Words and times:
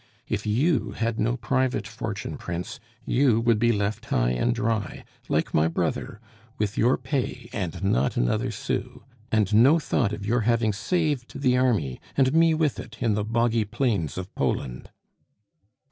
If 0.27 0.47
you 0.47 0.93
had 0.93 1.19
no 1.19 1.37
private 1.37 1.85
fortune, 1.87 2.35
Prince, 2.35 2.79
you 3.05 3.39
would 3.39 3.59
be 3.59 3.71
left 3.71 4.05
high 4.05 4.31
and 4.31 4.55
dry, 4.55 5.03
like 5.29 5.53
my 5.53 5.67
brother, 5.67 6.19
with 6.57 6.75
your 6.75 6.97
pay 6.97 7.51
and 7.53 7.83
not 7.83 8.17
another 8.17 8.49
sou, 8.49 9.03
and 9.31 9.53
no 9.53 9.77
thought 9.77 10.11
of 10.11 10.25
your 10.25 10.39
having 10.41 10.73
saved 10.73 11.39
the 11.41 11.55
army, 11.55 12.01
and 12.17 12.33
me 12.33 12.55
with 12.55 12.79
it, 12.79 12.97
in 12.99 13.13
the 13.13 13.23
boggy 13.23 13.63
plains 13.63 14.17
of 14.17 14.33
Poland." 14.33 14.89